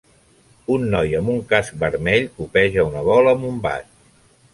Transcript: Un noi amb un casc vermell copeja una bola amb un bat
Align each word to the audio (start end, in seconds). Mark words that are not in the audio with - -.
Un 0.75 0.85
noi 0.93 1.11
amb 1.19 1.29
un 1.33 1.43
casc 1.51 1.75
vermell 1.83 2.25
copeja 2.39 2.87
una 2.87 3.05
bola 3.11 3.35
amb 3.37 3.47
un 3.51 3.61
bat 3.67 3.93